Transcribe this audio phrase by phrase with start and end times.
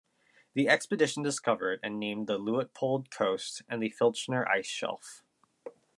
[0.55, 5.23] The expedition discovered and named the Luitpold Coast and the Filchner Ice Shelf.